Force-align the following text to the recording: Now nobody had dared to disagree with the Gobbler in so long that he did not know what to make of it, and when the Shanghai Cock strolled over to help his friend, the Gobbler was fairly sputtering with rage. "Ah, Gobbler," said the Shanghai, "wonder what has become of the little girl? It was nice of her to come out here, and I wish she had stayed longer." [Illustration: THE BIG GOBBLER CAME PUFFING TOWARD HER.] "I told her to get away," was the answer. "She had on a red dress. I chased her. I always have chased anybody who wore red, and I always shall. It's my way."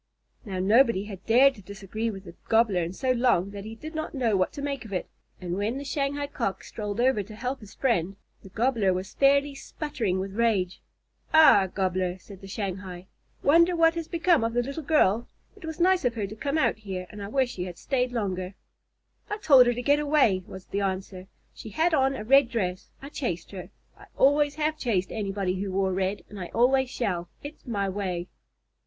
Now 0.45 0.57
nobody 0.57 1.03
had 1.05 1.23
dared 1.27 1.53
to 1.53 1.61
disagree 1.61 2.09
with 2.09 2.23
the 2.23 2.33
Gobbler 2.49 2.81
in 2.81 2.91
so 2.91 3.11
long 3.11 3.51
that 3.51 3.65
he 3.65 3.75
did 3.75 3.93
not 3.93 4.15
know 4.15 4.35
what 4.35 4.51
to 4.53 4.61
make 4.63 4.83
of 4.83 4.91
it, 4.91 5.07
and 5.39 5.55
when 5.55 5.77
the 5.77 5.83
Shanghai 5.83 6.25
Cock 6.25 6.63
strolled 6.63 6.99
over 6.99 7.21
to 7.21 7.35
help 7.35 7.59
his 7.59 7.75
friend, 7.75 8.15
the 8.41 8.49
Gobbler 8.49 8.93
was 8.95 9.13
fairly 9.13 9.53
sputtering 9.53 10.17
with 10.19 10.33
rage. 10.35 10.81
"Ah, 11.35 11.67
Gobbler," 11.71 12.17
said 12.17 12.41
the 12.41 12.47
Shanghai, 12.47 13.05
"wonder 13.43 13.75
what 13.75 13.93
has 13.93 14.07
become 14.07 14.43
of 14.43 14.53
the 14.55 14.63
little 14.63 14.81
girl? 14.81 15.27
It 15.55 15.65
was 15.65 15.79
nice 15.79 16.03
of 16.03 16.15
her 16.15 16.25
to 16.25 16.35
come 16.35 16.57
out 16.57 16.77
here, 16.79 17.05
and 17.11 17.21
I 17.21 17.27
wish 17.27 17.51
she 17.51 17.65
had 17.65 17.77
stayed 17.77 18.11
longer." 18.11 18.55
[Illustration: 19.29 19.29
THE 19.29 19.35
BIG 19.35 19.35
GOBBLER 19.35 19.35
CAME 19.35 19.35
PUFFING 19.35 19.35
TOWARD 19.35 19.35
HER.] 19.35 19.35
"I 19.35 19.47
told 19.47 19.65
her 19.67 19.73
to 19.75 19.81
get 19.83 19.99
away," 19.99 20.43
was 20.51 20.65
the 20.65 20.81
answer. 20.81 21.27
"She 21.53 21.69
had 21.69 21.93
on 21.93 22.15
a 22.15 22.23
red 22.23 22.49
dress. 22.49 22.89
I 23.03 23.09
chased 23.09 23.51
her. 23.51 23.69
I 23.95 24.07
always 24.17 24.55
have 24.55 24.79
chased 24.79 25.11
anybody 25.11 25.61
who 25.61 25.71
wore 25.71 25.93
red, 25.93 26.23
and 26.27 26.39
I 26.39 26.47
always 26.55 26.89
shall. 26.89 27.29
It's 27.43 27.67
my 27.67 27.87
way." 27.87 28.29